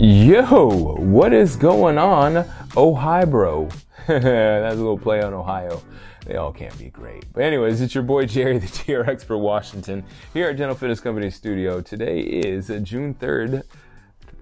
Yo, 0.00 0.94
what 0.94 1.32
is 1.32 1.56
going 1.56 1.98
on? 1.98 2.48
Oh, 2.76 2.94
hi, 2.94 3.24
bro. 3.24 3.68
That's 4.06 4.76
a 4.76 4.78
little 4.78 4.96
play 4.96 5.20
on 5.20 5.34
Ohio. 5.34 5.82
They 6.24 6.36
all 6.36 6.52
can't 6.52 6.78
be 6.78 6.88
great. 6.88 7.24
But, 7.32 7.42
anyways, 7.42 7.80
it's 7.80 7.96
your 7.96 8.04
boy 8.04 8.26
Jerry, 8.26 8.58
the 8.58 8.66
TRX 8.68 9.24
for 9.24 9.36
Washington, 9.36 10.04
here 10.32 10.50
at 10.50 10.56
Dental 10.56 10.76
Fitness 10.76 11.00
Company 11.00 11.30
Studio. 11.30 11.80
Today 11.80 12.20
is 12.20 12.68
June 12.84 13.12
3rd. 13.14 13.64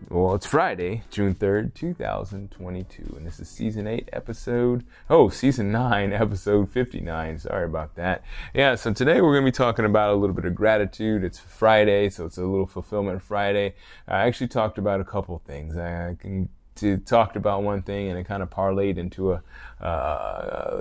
Well, 0.08 0.34
it's 0.34 0.46
Friday, 0.46 1.02
June 1.10 1.34
3rd, 1.34 1.74
2022. 1.74 3.14
And 3.16 3.26
this 3.26 3.40
is 3.40 3.48
season 3.48 3.88
8, 3.88 4.08
episode. 4.12 4.84
Oh, 5.10 5.28
season 5.30 5.72
9, 5.72 6.12
episode 6.14 6.70
59. 6.70 7.38
Sorry 7.40 7.64
about 7.64 7.96
that. 7.96 8.22
Yeah, 8.54 8.76
so 8.76 8.92
today 8.92 9.20
we're 9.20 9.32
going 9.32 9.44
to 9.44 9.50
be 9.50 9.56
talking 9.56 9.84
about 9.84 10.10
a 10.10 10.14
little 10.14 10.36
bit 10.36 10.44
of 10.44 10.54
gratitude. 10.54 11.24
It's 11.24 11.40
Friday, 11.40 12.08
so 12.10 12.26
it's 12.26 12.38
a 12.38 12.44
little 12.44 12.66
fulfillment 12.66 13.20
Friday. 13.22 13.74
I 14.06 14.26
actually 14.26 14.48
talked 14.48 14.78
about 14.78 15.00
a 15.00 15.04
couple 15.04 15.42
things. 15.44 15.76
I 15.76 16.14
can 16.20 16.50
to 16.76 16.98
talked 16.98 17.36
about 17.36 17.62
one 17.62 17.82
thing 17.82 18.08
and 18.08 18.18
it 18.18 18.24
kind 18.24 18.42
of 18.42 18.50
parlayed 18.50 18.98
into 18.98 19.32
a 19.32 19.42
uh, 19.80 20.80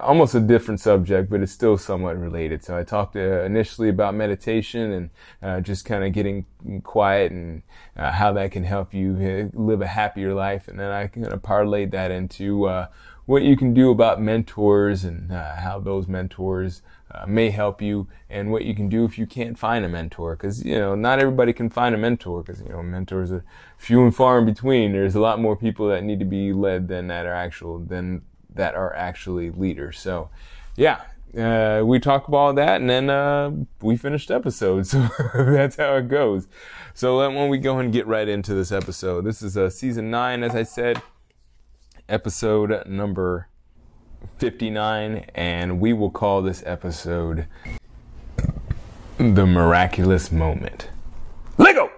almost 0.00 0.34
a 0.34 0.40
different 0.40 0.78
subject, 0.80 1.28
but 1.28 1.40
it's 1.40 1.52
still 1.52 1.76
somewhat 1.76 2.16
related. 2.16 2.62
So 2.62 2.76
I 2.76 2.84
talked 2.84 3.16
uh, 3.16 3.42
initially 3.42 3.88
about 3.88 4.14
meditation 4.14 4.92
and 4.92 5.10
uh, 5.42 5.60
just 5.60 5.84
kind 5.84 6.04
of 6.04 6.12
getting 6.12 6.46
quiet 6.84 7.32
and 7.32 7.62
uh, 7.96 8.12
how 8.12 8.32
that 8.34 8.52
can 8.52 8.64
help 8.64 8.94
you 8.94 9.50
uh, 9.54 9.58
live 9.58 9.80
a 9.80 9.88
happier 9.88 10.34
life, 10.34 10.68
and 10.68 10.78
then 10.78 10.90
I 10.90 11.08
kind 11.08 11.26
of 11.26 11.42
parlayed 11.42 11.90
that 11.90 12.10
into 12.10 12.66
uh, 12.66 12.86
what 13.26 13.42
you 13.42 13.56
can 13.56 13.74
do 13.74 13.90
about 13.90 14.20
mentors 14.20 15.04
and 15.04 15.30
how 15.30 15.80
those 15.80 16.06
mentors. 16.06 16.82
Uh, 17.10 17.24
may 17.26 17.48
help 17.48 17.80
you 17.80 18.06
and 18.28 18.50
what 18.52 18.64
you 18.66 18.74
can 18.74 18.88
do 18.88 19.04
if 19.04 19.16
you 19.16 19.26
can't 19.26 19.58
find 19.58 19.84
a 19.84 19.88
mentor. 19.88 20.36
Because 20.36 20.64
you 20.64 20.78
know 20.78 20.94
not 20.94 21.18
everybody 21.18 21.52
can 21.52 21.70
find 21.70 21.94
a 21.94 21.98
mentor 21.98 22.42
because 22.42 22.60
you 22.60 22.68
know 22.68 22.82
mentors 22.82 23.32
are 23.32 23.44
few 23.78 24.02
and 24.02 24.14
far 24.14 24.38
in 24.38 24.44
between. 24.44 24.92
There's 24.92 25.14
a 25.14 25.20
lot 25.20 25.40
more 25.40 25.56
people 25.56 25.88
that 25.88 26.04
need 26.04 26.18
to 26.18 26.26
be 26.26 26.52
led 26.52 26.88
than 26.88 27.08
that 27.08 27.26
are 27.26 27.34
actual 27.34 27.78
than 27.78 28.22
that 28.54 28.74
are 28.74 28.94
actually 28.94 29.50
leaders. 29.50 29.98
So 29.98 30.30
yeah 30.76 31.00
uh, 31.36 31.82
we 31.84 31.98
talk 31.98 32.28
about 32.28 32.54
that 32.56 32.80
and 32.80 32.88
then 32.88 33.10
uh, 33.10 33.50
we 33.82 33.96
finished 33.96 34.30
episode. 34.30 34.86
So 34.88 35.08
that's 35.34 35.76
how 35.76 35.96
it 35.96 36.08
goes. 36.08 36.46
So 36.94 37.16
let 37.16 37.32
when 37.32 37.48
we 37.48 37.58
go 37.58 37.78
and 37.78 37.92
get 37.92 38.06
right 38.06 38.28
into 38.28 38.54
this 38.54 38.72
episode. 38.72 39.24
This 39.24 39.42
is 39.42 39.56
uh, 39.56 39.70
season 39.70 40.10
9 40.10 40.42
as 40.42 40.54
i 40.54 40.62
said 40.62 41.02
episode 42.08 42.86
number 42.86 43.48
59, 44.38 45.26
and 45.34 45.80
we 45.80 45.92
will 45.92 46.10
call 46.10 46.42
this 46.42 46.62
episode 46.64 47.46
The 49.18 49.46
Miraculous 49.46 50.30
Moment. 50.30 50.88
Lego! 51.58 51.90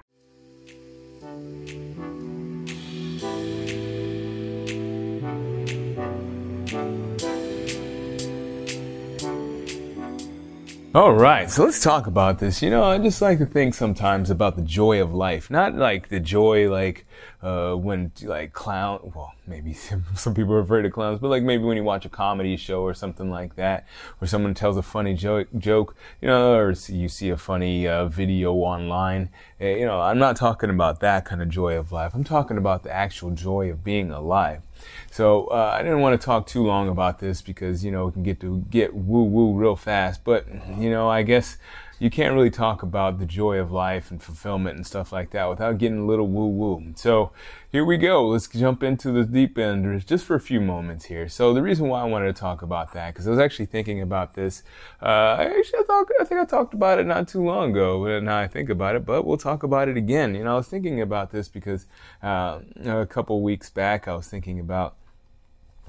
All 10.92 11.12
right, 11.12 11.48
so 11.48 11.64
let's 11.64 11.80
talk 11.80 12.08
about 12.08 12.40
this. 12.40 12.62
You 12.62 12.70
know, 12.70 12.82
I 12.82 12.98
just 12.98 13.22
like 13.22 13.38
to 13.38 13.46
think 13.46 13.74
sometimes 13.74 14.28
about 14.28 14.56
the 14.56 14.62
joy 14.62 15.00
of 15.00 15.14
life, 15.14 15.48
not 15.48 15.76
like 15.76 16.08
the 16.08 16.18
joy 16.18 16.68
like 16.68 17.06
uh, 17.42 17.74
when 17.74 18.12
like 18.22 18.52
clown. 18.52 19.12
Well, 19.14 19.32
maybe 19.46 19.72
some, 20.14 20.34
people 20.34 20.54
are 20.54 20.60
afraid 20.60 20.84
of 20.84 20.92
clowns, 20.92 21.20
but 21.20 21.28
like 21.28 21.42
maybe 21.42 21.64
when 21.64 21.76
you 21.76 21.84
watch 21.84 22.04
a 22.04 22.08
comedy 22.08 22.56
show 22.56 22.82
or 22.82 22.94
something 22.94 23.30
like 23.30 23.56
that, 23.56 23.86
where 24.18 24.28
someone 24.28 24.54
tells 24.54 24.76
a 24.76 24.82
funny 24.82 25.14
joke, 25.14 25.48
joke, 25.58 25.96
you 26.20 26.28
know, 26.28 26.54
or 26.54 26.74
you 26.88 27.08
see 27.08 27.30
a 27.30 27.36
funny 27.36 27.86
uh, 27.86 28.06
video 28.06 28.52
online. 28.54 29.30
Uh, 29.60 29.66
you 29.66 29.86
know, 29.86 30.00
I'm 30.00 30.18
not 30.18 30.36
talking 30.36 30.70
about 30.70 31.00
that 31.00 31.24
kind 31.24 31.42
of 31.42 31.48
joy 31.48 31.76
of 31.76 31.92
life. 31.92 32.14
I'm 32.14 32.24
talking 32.24 32.56
about 32.56 32.82
the 32.82 32.92
actual 32.92 33.30
joy 33.30 33.70
of 33.70 33.84
being 33.84 34.10
alive. 34.10 34.62
So 35.10 35.46
uh, 35.46 35.74
I 35.78 35.82
didn't 35.82 36.00
want 36.00 36.20
to 36.20 36.24
talk 36.24 36.46
too 36.46 36.64
long 36.64 36.88
about 36.88 37.18
this 37.18 37.42
because 37.42 37.84
you 37.84 37.90
know 37.90 38.06
we 38.06 38.12
can 38.12 38.22
get 38.22 38.40
to 38.40 38.64
get 38.70 38.94
woo 38.94 39.24
woo 39.24 39.54
real 39.54 39.76
fast. 39.76 40.24
But 40.24 40.46
you 40.78 40.90
know 40.90 41.08
I 41.08 41.22
guess 41.22 41.58
you 42.00 42.08
can't 42.08 42.34
really 42.34 42.50
talk 42.50 42.82
about 42.82 43.18
the 43.18 43.26
joy 43.26 43.58
of 43.58 43.70
life 43.70 44.10
and 44.10 44.22
fulfillment 44.22 44.74
and 44.74 44.86
stuff 44.86 45.12
like 45.12 45.30
that 45.30 45.50
without 45.50 45.76
getting 45.76 45.98
a 45.98 46.06
little 46.06 46.26
woo 46.26 46.46
woo. 46.46 46.92
So 46.96 47.30
here 47.70 47.84
we 47.84 47.98
go. 47.98 48.26
Let's 48.26 48.48
jump 48.48 48.82
into 48.82 49.12
the 49.12 49.22
deep 49.22 49.58
end 49.58 50.06
just 50.06 50.24
for 50.24 50.34
a 50.34 50.40
few 50.40 50.62
moments 50.62 51.04
here. 51.04 51.28
So 51.28 51.52
the 51.52 51.60
reason 51.60 51.88
why 51.88 52.00
I 52.00 52.04
wanted 52.04 52.34
to 52.34 52.40
talk 52.40 52.62
about 52.62 52.94
that 52.94 53.12
because 53.12 53.26
I 53.26 53.30
was 53.30 53.38
actually 53.38 53.66
thinking 53.66 54.00
about 54.00 54.32
this. 54.32 54.62
Uh, 55.02 55.36
I 55.38 55.44
actually 55.58 55.84
thought, 55.84 56.06
I 56.18 56.24
think 56.24 56.40
I 56.40 56.46
talked 56.46 56.72
about 56.72 56.98
it 56.98 57.06
not 57.06 57.28
too 57.28 57.44
long 57.44 57.72
ago. 57.72 58.18
Now 58.20 58.38
I 58.38 58.48
think 58.48 58.70
about 58.70 58.96
it, 58.96 59.04
but 59.04 59.26
we'll 59.26 59.36
talk 59.36 59.62
about 59.62 59.88
it 59.88 59.98
again. 59.98 60.34
You 60.34 60.44
know 60.44 60.54
I 60.54 60.56
was 60.56 60.68
thinking 60.68 61.02
about 61.02 61.30
this 61.30 61.48
because 61.48 61.86
uh, 62.22 62.60
a 62.82 63.06
couple 63.06 63.42
weeks 63.42 63.68
back 63.68 64.08
I 64.08 64.16
was 64.16 64.26
thinking 64.26 64.58
about 64.58 64.96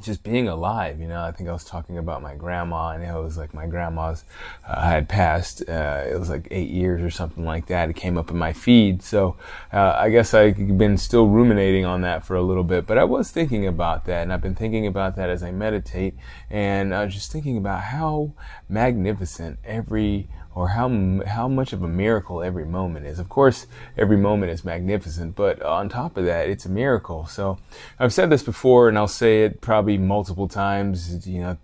just 0.04 0.24
being 0.24 0.48
alive, 0.48 1.00
you 1.00 1.08
know, 1.08 1.24
I 1.24 1.32
think 1.32 1.50
I 1.50 1.54
was 1.54 1.64
talking 1.64 1.98
about 1.98 2.22
my 2.22 2.36
grandma 2.36 2.90
and 2.92 3.04
it 3.04 3.14
was 3.14 3.38
like 3.38 3.54
my 3.54 3.68
grandma's 3.68 4.24
uh, 4.68 4.82
had 4.82 5.10
passed, 5.10 5.68
uh, 5.68 6.04
it 6.10 6.20
was 6.20 6.30
like 6.30 6.48
eight 6.52 6.70
years 6.70 7.02
or 7.02 7.10
something 7.10 7.46
like 7.46 7.68
that. 7.68 7.90
It 7.90 7.96
came 7.96 8.18
up 8.18 8.32
in 8.32 8.38
my 8.38 8.54
feed. 8.54 9.02
So, 9.04 9.38
uh, 9.72 9.96
I 9.98 10.10
guess 10.10 10.34
I've 10.34 10.78
been 10.78 10.98
still 10.98 11.28
ruminating 11.28 11.86
on 11.86 12.02
that 12.02 12.26
for 12.26 12.36
a 12.36 12.42
little 12.42 12.64
bit, 12.64 12.88
but 12.88 12.98
I 12.98 13.04
was 13.04 13.32
thinking 13.32 13.68
about 13.68 14.06
that 14.06 14.24
and 14.24 14.34
I've 14.34 14.42
been 14.42 14.56
thinking 14.56 14.88
about 14.88 15.16
that 15.16 15.30
as 15.30 15.44
I 15.44 15.52
meditate 15.52 16.16
and 16.50 16.94
I 16.94 17.06
was 17.06 17.14
just 17.14 17.32
thinking 17.32 17.58
about 17.58 17.82
how 17.82 18.34
magnificent 18.70 19.60
every 19.64 20.28
or 20.54 20.70
how 20.70 20.90
how 21.26 21.48
much 21.48 21.74
of 21.74 21.82
a 21.82 21.88
miracle 21.88 22.42
every 22.42 22.66
moment 22.66 23.06
is. 23.06 23.20
Of 23.20 23.30
course, 23.30 23.68
every 23.98 24.18
moment 24.18 24.52
is 24.52 24.66
magnificent, 24.66 25.36
but 25.36 25.62
on 25.62 25.90
top 25.90 26.18
of 26.18 26.26
that, 26.26 26.50
it's 26.50 26.66
a 26.66 26.70
miracle. 26.70 27.26
So, 27.28 27.58
I've 28.00 28.14
said 28.14 28.30
this 28.30 28.44
before, 28.44 28.90
and 28.90 28.98
I'll 28.98 29.08
say 29.08 29.44
it 29.44 29.62
probably 29.62 29.98
multiple 29.98 30.48
times. 30.48 31.28
You 31.28 31.42
know. 31.42 31.58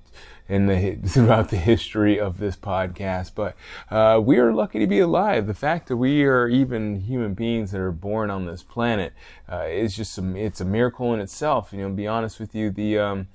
In 0.49 0.67
the 0.67 0.95
throughout 1.05 1.49
the 1.49 1.57
history 1.57 2.17
of 2.17 2.37
this 2.37 2.55
podcast, 2.55 3.33
but 3.35 3.57
uh, 3.91 4.21
we 4.23 4.37
are 4.37 4.53
lucky 4.53 4.79
to 4.79 4.87
be 4.87 4.99
alive. 4.99 5.45
The 5.45 5.53
fact 5.53 5.89
that 5.89 5.97
we 5.97 6.23
are 6.23 6.47
even 6.47 7.01
human 7.01 7.33
beings 7.33 7.71
that 7.71 7.81
are 7.81 7.91
born 7.91 8.29
on 8.29 8.45
this 8.45 8.63
planet 8.63 9.11
uh, 9.51 9.65
is 9.69 9.93
just 9.93 10.17
a, 10.17 10.35
it's 10.37 10.61
a 10.61 10.65
miracle 10.65 11.13
in 11.13 11.19
itself. 11.19 11.73
You 11.73 11.81
know, 11.81 11.89
be 11.89 12.07
honest 12.07 12.39
with 12.39 12.55
you, 12.55 12.71
the 12.71 12.97
um, 12.97 13.27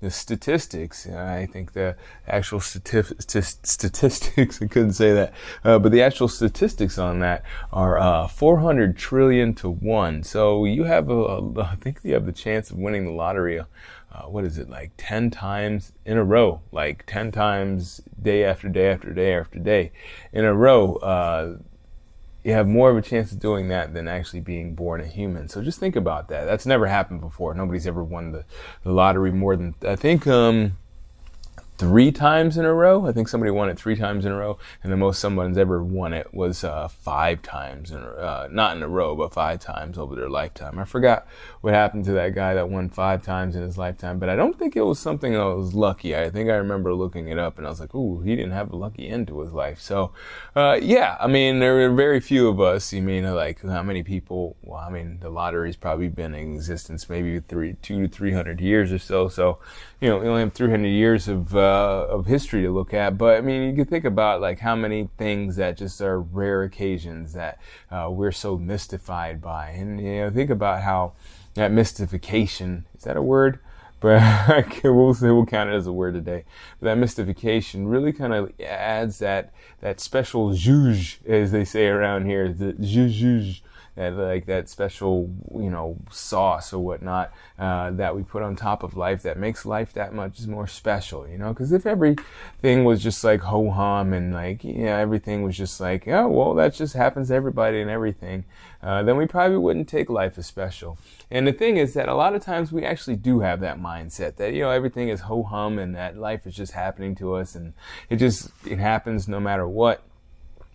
the 0.00 0.10
statistics. 0.10 1.06
I 1.06 1.46
think 1.46 1.72
the 1.72 1.96
actual 2.26 2.60
st- 2.60 3.14
statistics, 3.18 4.62
I 4.62 4.66
couldn't 4.66 4.94
say 4.94 5.12
that, 5.12 5.32
uh, 5.64 5.78
but 5.78 5.92
the 5.92 6.02
actual 6.02 6.28
statistics 6.28 6.98
on 6.98 7.20
that 7.20 7.44
are 7.72 7.98
uh, 7.98 8.26
400 8.26 8.96
trillion 8.96 9.54
to 9.56 9.68
one. 9.68 10.22
So 10.22 10.64
you 10.64 10.84
have 10.84 11.10
a, 11.10 11.14
a, 11.14 11.62
I 11.62 11.74
think 11.76 12.00
you 12.02 12.14
have 12.14 12.26
the 12.26 12.32
chance 12.32 12.70
of 12.70 12.78
winning 12.78 13.04
the 13.04 13.12
lottery. 13.12 13.60
Uh, 13.60 14.22
what 14.22 14.44
is 14.44 14.58
it 14.58 14.68
like 14.68 14.90
10 14.96 15.30
times 15.30 15.92
in 16.04 16.16
a 16.16 16.24
row 16.24 16.60
like 16.72 17.04
10 17.06 17.30
times 17.30 18.00
day 18.20 18.42
after 18.42 18.68
day 18.68 18.88
after 18.88 19.12
day 19.12 19.34
after 19.34 19.60
day 19.60 19.92
in 20.32 20.44
a 20.44 20.52
row 20.52 20.96
uh, 20.96 21.56
you 22.42 22.52
have 22.52 22.66
more 22.66 22.90
of 22.90 22.96
a 22.96 23.02
chance 23.02 23.32
of 23.32 23.38
doing 23.38 23.68
that 23.68 23.92
than 23.92 24.08
actually 24.08 24.40
being 24.40 24.74
born 24.74 25.00
a 25.00 25.06
human. 25.06 25.48
So 25.48 25.62
just 25.62 25.78
think 25.78 25.96
about 25.96 26.28
that. 26.28 26.44
That's 26.44 26.66
never 26.66 26.86
happened 26.86 27.20
before. 27.20 27.54
Nobody's 27.54 27.86
ever 27.86 28.02
won 28.02 28.32
the, 28.32 28.44
the 28.82 28.92
lottery 28.92 29.30
more 29.30 29.56
than 29.56 29.74
I 29.86 29.96
think 29.96 30.26
um, 30.26 30.78
three 31.80 32.12
times 32.12 32.58
in 32.58 32.66
a 32.66 32.74
row. 32.74 33.06
I 33.06 33.12
think 33.12 33.26
somebody 33.26 33.50
won 33.50 33.70
it 33.70 33.78
three 33.78 33.96
times 33.96 34.26
in 34.26 34.32
a 34.32 34.36
row, 34.36 34.58
and 34.82 34.92
the 34.92 34.98
most 34.98 35.18
someone's 35.18 35.56
ever 35.56 35.82
won 35.82 36.12
it 36.12 36.34
was 36.34 36.62
uh, 36.62 36.88
five 36.88 37.40
times 37.40 37.90
in 37.90 37.96
uh, 37.96 38.48
not 38.52 38.76
in 38.76 38.82
a 38.82 38.88
row, 38.88 39.16
but 39.16 39.32
five 39.32 39.60
times 39.60 39.96
over 39.96 40.14
their 40.14 40.28
lifetime. 40.28 40.78
I 40.78 40.84
forgot 40.84 41.26
what 41.62 41.72
happened 41.72 42.04
to 42.04 42.12
that 42.12 42.34
guy 42.34 42.52
that 42.52 42.68
won 42.68 42.90
five 42.90 43.22
times 43.22 43.56
in 43.56 43.62
his 43.62 43.78
lifetime, 43.78 44.18
but 44.18 44.28
I 44.28 44.36
don't 44.36 44.58
think 44.58 44.76
it 44.76 44.82
was 44.82 44.98
something 44.98 45.32
that 45.32 45.42
was 45.42 45.72
lucky. 45.72 46.14
I 46.14 46.28
think 46.28 46.50
I 46.50 46.56
remember 46.56 46.92
looking 46.92 47.28
it 47.28 47.38
up, 47.38 47.56
and 47.56 47.66
I 47.66 47.70
was 47.70 47.80
like, 47.80 47.94
"Ooh, 47.94 48.20
he 48.20 48.36
didn't 48.36 48.52
have 48.52 48.70
a 48.70 48.76
lucky 48.76 49.08
end 49.08 49.28
to 49.28 49.40
his 49.40 49.54
life." 49.54 49.80
So, 49.80 50.12
uh, 50.54 50.78
yeah, 50.82 51.16
I 51.18 51.28
mean, 51.28 51.60
there 51.60 51.80
are 51.86 51.94
very 51.94 52.20
few 52.20 52.48
of 52.48 52.60
us. 52.60 52.92
You 52.92 53.00
mean 53.00 53.24
like 53.34 53.62
how 53.62 53.82
many 53.82 54.02
people? 54.02 54.58
Well, 54.60 54.80
I 54.80 54.90
mean, 54.90 55.18
the 55.20 55.30
lottery's 55.30 55.76
probably 55.76 56.08
been 56.08 56.34
in 56.34 56.54
existence 56.56 57.08
maybe 57.08 57.40
three, 57.40 57.76
two 57.80 58.02
to 58.02 58.08
three 58.08 58.34
hundred 58.34 58.60
years 58.60 58.92
or 58.92 58.98
so. 58.98 59.28
So, 59.28 59.60
you 59.98 60.10
know, 60.10 60.18
we 60.18 60.28
only 60.28 60.40
have 60.42 60.52
three 60.52 60.68
hundred 60.68 60.88
years 60.88 61.26
of 61.26 61.56
uh, 61.70 62.06
of 62.10 62.26
history 62.26 62.62
to 62.62 62.70
look 62.70 62.92
at. 62.92 63.16
But 63.16 63.38
I 63.38 63.40
mean, 63.40 63.62
you 63.62 63.74
can 63.74 63.84
think 63.84 64.04
about 64.04 64.40
like 64.40 64.58
how 64.58 64.74
many 64.74 65.08
things 65.16 65.56
that 65.56 65.76
just 65.76 66.00
are 66.00 66.20
rare 66.20 66.62
occasions 66.62 67.32
that 67.34 67.58
uh, 67.90 68.08
we're 68.10 68.32
so 68.32 68.58
mystified 68.58 69.40
by, 69.40 69.70
and 69.70 70.00
you 70.00 70.16
know, 70.16 70.30
think 70.30 70.50
about 70.50 70.82
how 70.82 71.12
that 71.54 71.70
mystification 71.70 72.86
is 72.96 73.04
that 73.04 73.16
a 73.16 73.22
word? 73.22 73.60
But 74.00 74.82
we'll 74.82 75.12
say 75.12 75.26
we'll 75.26 75.44
count 75.44 75.68
it 75.68 75.74
as 75.74 75.86
a 75.86 75.92
word 75.92 76.14
today. 76.14 76.44
But 76.80 76.86
that 76.86 76.96
mystification 76.96 77.86
really 77.86 78.14
kind 78.14 78.32
of 78.32 78.50
adds 78.58 79.18
that 79.18 79.52
that 79.82 80.00
special 80.00 80.52
zhuzh, 80.52 81.18
as 81.26 81.52
they 81.52 81.66
say 81.66 81.86
around 81.86 82.24
here, 82.24 82.50
the 82.50 82.72
zhuzh 82.72 83.60
that 83.96 84.14
like 84.14 84.46
that 84.46 84.68
special 84.68 85.30
you 85.54 85.70
know 85.70 85.96
sauce 86.10 86.72
or 86.72 86.82
whatnot 86.82 87.32
uh, 87.58 87.90
that 87.90 88.14
we 88.14 88.22
put 88.22 88.42
on 88.42 88.56
top 88.56 88.82
of 88.82 88.96
life 88.96 89.22
that 89.22 89.38
makes 89.38 89.64
life 89.66 89.92
that 89.92 90.14
much 90.14 90.40
more 90.46 90.66
special 90.66 91.28
you 91.28 91.38
know? 91.38 91.50
Because 91.50 91.72
if 91.72 91.86
everything 91.86 92.84
was 92.84 93.02
just 93.02 93.22
like 93.24 93.40
ho 93.40 93.70
hum 93.70 94.12
and 94.12 94.32
like 94.32 94.64
know 94.64 94.96
everything 94.96 95.42
was 95.42 95.56
just 95.56 95.80
like 95.80 96.06
oh 96.08 96.28
well 96.28 96.54
that 96.54 96.74
just 96.74 96.94
happens 96.94 97.28
to 97.28 97.34
everybody 97.34 97.80
and 97.80 97.90
everything 97.90 98.44
uh, 98.82 99.02
then 99.02 99.16
we 99.16 99.26
probably 99.26 99.58
wouldn't 99.58 99.88
take 99.88 100.08
life 100.08 100.38
as 100.38 100.46
special. 100.46 100.96
And 101.30 101.46
the 101.46 101.52
thing 101.52 101.76
is 101.76 101.92
that 101.94 102.08
a 102.08 102.14
lot 102.14 102.34
of 102.34 102.42
times 102.42 102.72
we 102.72 102.84
actually 102.84 103.16
do 103.16 103.40
have 103.40 103.60
that 103.60 103.78
mindset 103.78 104.36
that 104.36 104.54
you 104.54 104.60
know 104.60 104.70
everything 104.70 105.08
is 105.08 105.20
ho 105.20 105.42
hum 105.42 105.78
and 105.78 105.94
that 105.94 106.16
life 106.16 106.46
is 106.46 106.54
just 106.54 106.72
happening 106.72 107.14
to 107.16 107.34
us 107.34 107.54
and 107.54 107.74
it 108.08 108.16
just 108.16 108.50
it 108.66 108.78
happens 108.78 109.28
no 109.28 109.38
matter 109.38 109.68
what 109.68 110.02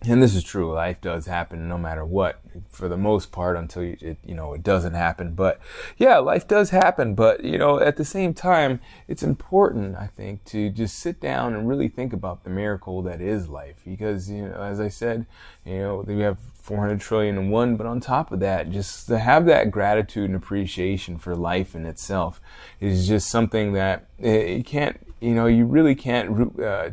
and 0.02 0.22
this 0.22 0.34
is 0.34 0.44
true. 0.44 0.72
Life 0.72 1.00
does 1.00 1.26
happen 1.26 1.68
no 1.68 1.78
matter 1.78 2.04
what 2.04 2.40
for 2.68 2.88
the 2.88 2.96
most 2.96 3.32
part 3.32 3.56
until 3.56 3.82
you, 3.82 3.96
it 4.00 4.18
you 4.24 4.34
know 4.34 4.52
it 4.52 4.62
doesn't 4.62 4.94
happen. 4.94 5.34
But 5.34 5.58
yeah 5.96 6.18
life 6.18 6.46
does 6.46 6.70
happen. 6.70 7.14
But 7.14 7.44
you 7.44 7.58
know 7.58 7.80
at 7.80 7.96
the 7.96 8.04
same 8.04 8.34
time 8.34 8.80
it's 9.08 9.22
important 9.22 9.96
i 9.96 10.06
think 10.06 10.44
to 10.44 10.70
just 10.70 10.98
sit 10.98 11.20
down 11.20 11.54
and 11.54 11.68
really 11.68 11.88
think 11.88 12.12
about 12.12 12.44
the 12.44 12.50
miracle 12.50 13.02
that 13.02 13.20
is 13.20 13.48
life. 13.48 13.76
Because 13.84 14.30
you 14.30 14.48
know 14.48 14.62
as 14.62 14.80
i 14.80 14.88
said 14.88 15.26
you 15.64 15.78
know 15.78 16.04
we 16.06 16.20
have 16.20 16.38
400 16.66 17.00
trillion 17.00 17.38
and 17.38 17.50
one 17.50 17.76
but 17.76 17.86
on 17.86 18.00
top 18.00 18.32
of 18.32 18.40
that 18.40 18.70
just 18.70 19.06
to 19.06 19.18
have 19.18 19.46
that 19.46 19.70
gratitude 19.70 20.24
and 20.24 20.34
appreciation 20.34 21.16
for 21.16 21.36
life 21.36 21.76
in 21.76 21.86
itself 21.86 22.40
is 22.80 23.06
just 23.06 23.28
something 23.30 23.72
that 23.72 24.06
you 24.18 24.64
can't 24.64 24.98
you 25.20 25.34
know 25.34 25.46
you 25.46 25.64
really 25.64 25.94
can't 25.94 26.60
uh, 26.60 26.90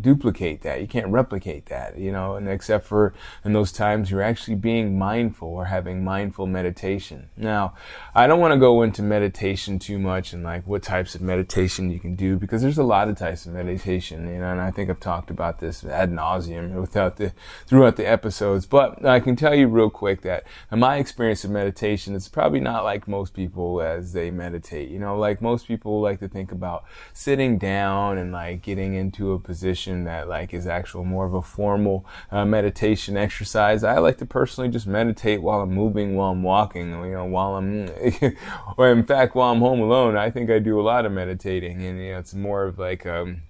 duplicate 0.00 0.62
that. 0.62 0.80
You 0.80 0.86
can't 0.86 1.08
replicate 1.08 1.66
that, 1.66 1.98
you 1.98 2.12
know, 2.12 2.36
and 2.36 2.48
except 2.48 2.86
for 2.86 3.14
in 3.44 3.52
those 3.52 3.72
times 3.72 4.10
you're 4.10 4.22
actually 4.22 4.56
being 4.56 4.98
mindful 4.98 5.48
or 5.48 5.66
having 5.66 6.04
mindful 6.04 6.46
meditation. 6.46 7.28
Now, 7.36 7.74
I 8.14 8.26
don't 8.26 8.40
want 8.40 8.52
to 8.52 8.60
go 8.60 8.82
into 8.82 9.02
meditation 9.02 9.78
too 9.78 9.98
much 9.98 10.32
and 10.32 10.42
like 10.42 10.66
what 10.66 10.82
types 10.82 11.14
of 11.14 11.20
meditation 11.20 11.90
you 11.90 11.98
can 11.98 12.14
do 12.14 12.36
because 12.36 12.62
there's 12.62 12.78
a 12.78 12.84
lot 12.84 13.08
of 13.08 13.16
types 13.16 13.46
of 13.46 13.52
meditation, 13.52 14.28
you 14.28 14.38
know, 14.38 14.52
and 14.52 14.60
I 14.60 14.70
think 14.70 14.90
I've 14.90 15.00
talked 15.00 15.30
about 15.30 15.58
this 15.58 15.84
ad 15.84 16.10
nauseum 16.10 16.74
without 16.80 17.16
the 17.16 17.32
throughout 17.66 17.96
the 17.96 18.08
episodes. 18.08 18.66
But 18.66 19.04
I 19.04 19.20
can 19.20 19.36
tell 19.36 19.54
you 19.54 19.68
real 19.68 19.90
quick 19.90 20.22
that 20.22 20.44
in 20.70 20.78
my 20.78 20.96
experience 20.96 21.44
of 21.44 21.50
meditation, 21.50 22.14
it's 22.14 22.28
probably 22.28 22.60
not 22.60 22.84
like 22.84 23.08
most 23.08 23.34
people 23.34 23.80
as 23.80 24.12
they 24.12 24.30
meditate. 24.30 24.90
You 24.90 24.98
know, 24.98 25.18
like 25.18 25.40
most 25.40 25.66
people 25.66 26.00
like 26.00 26.20
to 26.20 26.28
think 26.28 26.52
about 26.52 26.84
sitting 27.12 27.58
down 27.58 28.18
and 28.18 28.32
like 28.32 28.62
getting 28.62 28.94
into 28.94 29.25
a 29.32 29.38
position 29.38 30.04
that 30.04 30.28
like 30.28 30.52
is 30.54 30.66
actual 30.66 31.04
more 31.04 31.26
of 31.26 31.34
a 31.34 31.42
formal 31.42 32.04
uh, 32.30 32.44
meditation 32.44 33.16
exercise. 33.16 33.84
I 33.84 33.98
like 33.98 34.18
to 34.18 34.26
personally 34.26 34.70
just 34.70 34.86
meditate 34.86 35.42
while 35.42 35.60
I'm 35.60 35.72
moving, 35.72 36.16
while 36.16 36.30
I'm 36.32 36.42
walking, 36.42 36.90
you 36.90 37.12
know, 37.12 37.24
while 37.24 37.56
I'm, 37.56 37.90
or 38.76 38.90
in 38.90 39.04
fact, 39.04 39.34
while 39.34 39.52
I'm 39.52 39.60
home 39.60 39.80
alone. 39.80 40.16
I 40.16 40.30
think 40.30 40.50
I 40.50 40.58
do 40.58 40.80
a 40.80 40.82
lot 40.82 41.06
of 41.06 41.12
meditating, 41.12 41.84
and 41.84 41.98
you 41.98 42.12
know, 42.12 42.18
it's 42.18 42.34
more 42.34 42.64
of 42.64 42.78
like 42.78 43.06
um, 43.06 43.42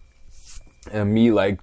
me 0.93 1.31
like 1.31 1.61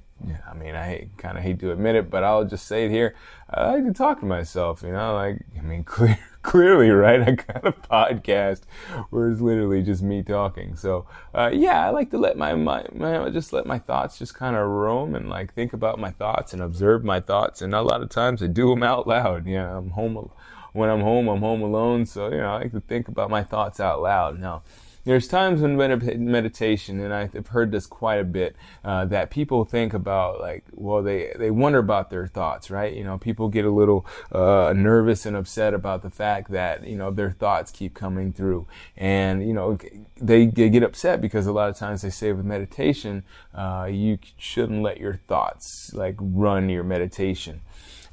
I 0.50 0.54
mean, 0.54 0.76
I 0.76 1.08
kind 1.18 1.38
of 1.38 1.44
hate 1.44 1.60
to 1.60 1.72
admit 1.72 1.96
it, 1.96 2.10
but 2.10 2.24
I'll 2.24 2.46
just 2.46 2.68
say 2.68 2.86
it 2.86 2.92
here. 2.92 3.16
I 3.50 3.74
like 3.74 3.86
to 3.86 3.94
talk 3.94 4.20
to 4.22 4.26
myself, 4.26 4.82
you 4.82 4.92
know, 4.92 5.14
like, 5.14 5.38
I 5.58 5.62
mean, 5.62 5.84
clear, 5.86 6.18
clearly, 6.42 6.90
right? 6.90 7.22
I 7.22 7.32
got 7.32 7.66
a 7.66 7.72
podcast 7.72 8.62
where 9.10 9.30
it's 9.30 9.42
literally 9.42 9.82
just 9.82 10.02
me 10.02 10.24
talking. 10.24 10.76
So, 10.76 11.06
uh, 11.34 11.50
yeah, 11.54 11.86
I 11.86 11.90
like 11.90 12.12
to 12.12 12.18
let 12.18 12.38
my, 12.38 12.54
my, 12.56 12.86
my, 12.94 13.30
just 13.30 13.54
let 13.54 13.66
my 13.66 13.80
thoughts 13.80 14.18
just 14.18 14.36
kind 14.36 14.56
of 14.56 14.68
roam 14.68 15.16
and 15.16 15.30
like 15.30 15.54
think 15.54 15.74
about 15.74 16.00
my 16.00 16.12
thoughts 16.12 16.54
and 16.54 16.62
observe 16.62 17.04
my 17.04 17.20
thoughts. 17.20 17.62
And 17.62 17.74
a 17.74 17.82
lot 17.82 18.02
of 18.02 18.10
times 18.10 18.42
I 18.42 18.48
do 18.48 18.70
them 18.70 18.84
out 18.84 19.08
loud. 19.08 19.46
You 19.48 19.58
know, 19.58 19.78
I'm 19.78 19.90
home, 19.92 20.30
when 20.74 20.90
I'm 20.90 21.02
home, 21.02 21.28
I'm 21.28 21.40
home 21.40 21.62
alone. 21.62 22.06
So, 22.06 22.30
you 22.30 22.38
know, 22.38 22.54
I 22.54 22.60
like 22.60 22.72
to 22.72 22.82
think 22.82 23.08
about 23.08 23.30
my 23.30 23.44
thoughts 23.44 23.80
out 23.80 24.02
loud. 24.02 24.40
Now, 24.40 24.64
there's 25.06 25.28
times 25.28 25.62
in 25.62 25.76
meditation, 25.76 27.02
and 27.02 27.14
I've 27.14 27.48
heard 27.48 27.72
this 27.72 27.86
quite 27.86 28.20
a 28.22 28.24
bit, 28.24 28.56
uh, 28.86 29.04
that 29.06 29.32
people 29.32 29.66
think 29.66 29.94
about 29.94 30.40
like, 30.40 30.64
well, 30.72 31.04
they 31.04 31.34
they 31.38 31.52
wonder 31.52 31.80
about 31.80 32.10
their 32.10 32.26
thoughts, 32.26 32.72
right? 32.72 32.94
You 32.94 33.04
know, 33.04 33.18
people 33.18 33.50
get 33.50 33.66
a 33.66 33.70
little 33.72 34.06
uh, 34.32 34.74
nervous 34.76 35.26
and 35.26 35.36
upset 35.36 35.74
about 35.74 36.04
the 36.04 36.10
fact 36.10 36.52
that 36.52 36.88
you 36.88 36.98
know 36.98 37.12
their 37.12 37.32
thoughts 37.32 37.70
keep 37.70 37.94
coming 37.94 38.32
through, 38.32 38.66
and 38.96 39.46
you 39.46 39.54
know 39.54 39.78
they, 40.22 40.46
they 40.46 40.70
get 40.70 40.84
upset 40.84 41.20
because 41.20 41.48
a 41.48 41.52
lot 41.52 41.70
of 41.70 41.76
times 41.76 42.02
they 42.02 42.10
say 42.10 42.32
with 42.32 42.46
meditation, 42.46 43.24
uh, 43.54 43.90
you 43.92 44.20
shouldn't 44.38 44.82
let 44.82 45.00
your 45.00 45.20
thoughts 45.28 45.92
like 45.94 46.16
run 46.20 46.70
your 46.70 46.84
meditation, 46.84 47.60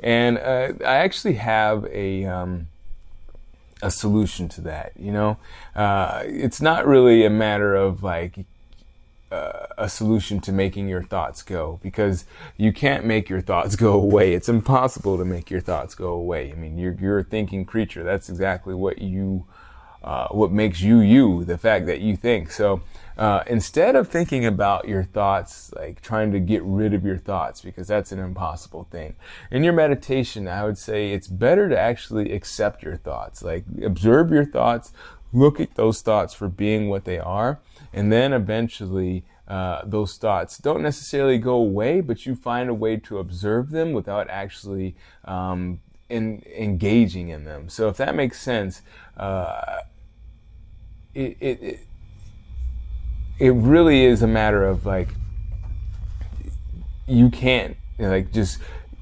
and 0.00 0.38
uh, 0.38 0.72
I 0.84 0.96
actually 0.96 1.34
have 1.34 1.86
a 1.86 2.24
um, 2.24 2.66
a 3.82 3.90
solution 3.90 4.48
to 4.50 4.60
that. 4.62 4.92
You 4.98 5.12
know, 5.12 5.36
uh, 5.74 6.22
it's 6.26 6.60
not 6.60 6.86
really 6.86 7.24
a 7.24 7.30
matter 7.30 7.74
of 7.74 8.02
like 8.02 8.44
uh, 9.30 9.66
a 9.78 9.88
solution 9.88 10.40
to 10.40 10.52
making 10.52 10.88
your 10.88 11.02
thoughts 11.02 11.42
go 11.42 11.78
because 11.82 12.24
you 12.56 12.72
can't 12.72 13.04
make 13.04 13.28
your 13.28 13.40
thoughts 13.40 13.76
go 13.86 13.92
away. 13.92 14.34
It's 14.34 14.48
impossible 14.48 15.18
to 15.18 15.24
make 15.24 15.50
your 15.50 15.60
thoughts 15.60 15.94
go 15.94 16.08
away. 16.08 16.52
I 16.52 16.54
mean, 16.54 16.78
you're 16.78 16.94
you're 16.94 17.18
a 17.20 17.24
thinking 17.24 17.64
creature. 17.64 18.02
That's 18.02 18.28
exactly 18.28 18.74
what 18.74 19.00
you 19.00 19.46
uh, 20.02 20.28
what 20.28 20.50
makes 20.50 20.80
you 20.80 21.00
you. 21.00 21.44
The 21.44 21.58
fact 21.58 21.86
that 21.86 22.00
you 22.00 22.16
think. 22.16 22.50
So 22.50 22.82
uh, 23.20 23.44
instead 23.46 23.96
of 23.96 24.08
thinking 24.08 24.46
about 24.46 24.88
your 24.88 25.04
thoughts, 25.04 25.70
like 25.76 26.00
trying 26.00 26.32
to 26.32 26.40
get 26.40 26.62
rid 26.64 26.94
of 26.94 27.04
your 27.04 27.18
thoughts, 27.18 27.60
because 27.60 27.86
that's 27.86 28.12
an 28.12 28.18
impossible 28.18 28.88
thing. 28.90 29.14
In 29.50 29.62
your 29.62 29.74
meditation, 29.74 30.48
I 30.48 30.64
would 30.64 30.78
say 30.78 31.12
it's 31.12 31.28
better 31.28 31.68
to 31.68 31.78
actually 31.78 32.32
accept 32.32 32.82
your 32.82 32.96
thoughts, 32.96 33.42
like 33.42 33.66
observe 33.84 34.30
your 34.30 34.46
thoughts, 34.46 34.94
look 35.34 35.60
at 35.60 35.74
those 35.74 36.00
thoughts 36.00 36.32
for 36.32 36.48
being 36.48 36.88
what 36.88 37.04
they 37.04 37.18
are, 37.18 37.60
and 37.92 38.10
then 38.10 38.32
eventually 38.32 39.22
uh, 39.46 39.82
those 39.84 40.16
thoughts 40.16 40.56
don't 40.56 40.80
necessarily 40.82 41.36
go 41.36 41.56
away, 41.56 42.00
but 42.00 42.24
you 42.24 42.34
find 42.34 42.70
a 42.70 42.74
way 42.74 42.96
to 42.96 43.18
observe 43.18 43.68
them 43.68 43.92
without 43.92 44.30
actually 44.30 44.96
um, 45.26 45.82
in, 46.08 46.42
engaging 46.56 47.28
in 47.28 47.44
them. 47.44 47.68
So 47.68 47.88
if 47.88 47.98
that 47.98 48.14
makes 48.14 48.40
sense, 48.40 48.80
uh, 49.18 49.80
it, 51.12 51.36
it, 51.38 51.62
it 51.62 51.80
it 53.40 53.50
really 53.50 54.04
is 54.04 54.22
a 54.22 54.26
matter 54.26 54.64
of 54.64 54.86
like 54.86 55.08
you 57.06 57.30
can't 57.30 57.76
like 57.98 58.32
just 58.32 58.58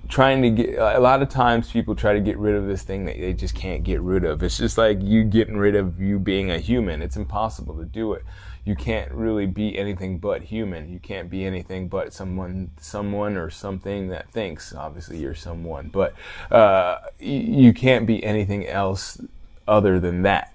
trying 0.08 0.40
to 0.40 0.50
get 0.50 0.78
a 0.78 1.00
lot 1.00 1.20
of 1.20 1.28
times 1.28 1.70
people 1.70 1.94
try 1.94 2.14
to 2.14 2.20
get 2.20 2.38
rid 2.38 2.54
of 2.54 2.66
this 2.66 2.82
thing 2.82 3.04
that 3.04 3.18
they 3.18 3.34
just 3.34 3.54
can't 3.54 3.84
get 3.84 4.00
rid 4.00 4.24
of. 4.24 4.42
It's 4.42 4.56
just 4.56 4.78
like 4.78 5.02
you 5.02 5.24
getting 5.24 5.58
rid 5.58 5.76
of 5.76 6.00
you 6.00 6.18
being 6.18 6.50
a 6.50 6.58
human. 6.58 7.02
It's 7.02 7.16
impossible 7.16 7.76
to 7.76 7.84
do 7.84 8.14
it. 8.14 8.24
You 8.64 8.74
can't 8.74 9.10
really 9.12 9.46
be 9.46 9.76
anything 9.76 10.18
but 10.18 10.42
human. 10.42 10.90
You 10.90 10.98
can't 10.98 11.28
be 11.28 11.44
anything 11.44 11.88
but 11.88 12.14
someone 12.14 12.70
someone 12.78 13.36
or 13.36 13.50
something 13.50 14.08
that 14.08 14.30
thinks. 14.30 14.72
Obviously 14.72 15.18
you're 15.18 15.34
someone 15.34 15.88
but 15.88 16.14
uh, 16.50 16.98
you 17.18 17.74
can't 17.74 18.06
be 18.06 18.24
anything 18.24 18.66
else 18.66 19.20
other 19.66 20.00
than 20.00 20.22
that 20.22 20.54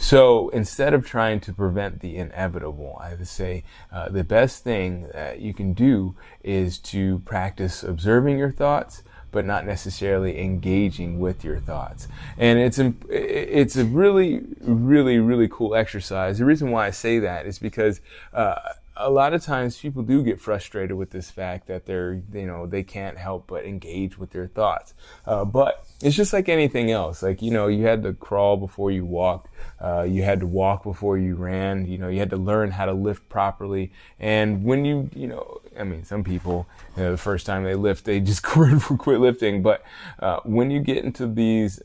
so 0.00 0.48
instead 0.48 0.94
of 0.94 1.06
trying 1.06 1.40
to 1.40 1.52
prevent 1.52 2.00
the 2.00 2.16
inevitable, 2.16 2.98
I 2.98 3.10
would 3.10 3.28
say 3.28 3.64
uh, 3.92 4.08
the 4.08 4.24
best 4.24 4.64
thing 4.64 5.08
that 5.12 5.40
you 5.40 5.52
can 5.52 5.74
do 5.74 6.16
is 6.42 6.78
to 6.78 7.18
practice 7.26 7.82
observing 7.82 8.38
your 8.38 8.50
thoughts, 8.50 9.02
but 9.30 9.44
not 9.44 9.66
necessarily 9.66 10.40
engaging 10.40 11.20
with 11.20 11.44
your 11.44 11.60
thoughts. 11.60 12.08
And 12.38 12.58
it's 12.58 12.80
it's 13.10 13.76
a 13.76 13.84
really, 13.84 14.40
really, 14.62 15.18
really 15.18 15.48
cool 15.48 15.74
exercise. 15.74 16.38
The 16.38 16.46
reason 16.46 16.70
why 16.70 16.86
I 16.86 16.90
say 16.90 17.18
that 17.18 17.44
is 17.44 17.58
because. 17.58 18.00
Uh, 18.32 18.56
a 19.00 19.10
lot 19.10 19.32
of 19.32 19.42
times 19.42 19.78
people 19.78 20.02
do 20.02 20.22
get 20.22 20.40
frustrated 20.40 20.96
with 20.96 21.10
this 21.10 21.30
fact 21.30 21.66
that 21.66 21.86
they're, 21.86 22.22
you 22.32 22.46
know, 22.46 22.66
they 22.66 22.82
can't 22.82 23.16
help 23.16 23.46
but 23.46 23.64
engage 23.64 24.18
with 24.18 24.30
their 24.30 24.46
thoughts. 24.46 24.94
Uh, 25.26 25.44
but 25.44 25.86
it's 26.02 26.16
just 26.16 26.32
like 26.32 26.48
anything 26.48 26.90
else. 26.90 27.22
Like, 27.22 27.42
you 27.42 27.50
know, 27.50 27.66
you 27.66 27.86
had 27.86 28.02
to 28.02 28.12
crawl 28.12 28.56
before 28.56 28.90
you 28.90 29.04
walked. 29.04 29.48
Uh, 29.80 30.02
you 30.02 30.22
had 30.22 30.40
to 30.40 30.46
walk 30.46 30.84
before 30.84 31.18
you 31.18 31.34
ran. 31.34 31.86
You 31.86 31.98
know, 31.98 32.08
you 32.08 32.18
had 32.18 32.30
to 32.30 32.36
learn 32.36 32.70
how 32.70 32.86
to 32.86 32.92
lift 32.92 33.28
properly. 33.28 33.92
And 34.18 34.64
when 34.64 34.84
you, 34.84 35.10
you 35.14 35.26
know, 35.26 35.60
I 35.78 35.84
mean, 35.84 36.04
some 36.04 36.22
people, 36.22 36.68
you 36.96 37.04
know, 37.04 37.10
the 37.10 37.18
first 37.18 37.46
time 37.46 37.64
they 37.64 37.74
lift, 37.74 38.04
they 38.04 38.20
just 38.20 38.42
quit, 38.44 38.80
quit 38.82 39.20
lifting. 39.20 39.62
But 39.62 39.82
uh, 40.18 40.40
when 40.44 40.70
you 40.70 40.80
get 40.80 41.04
into 41.04 41.26
these 41.26 41.80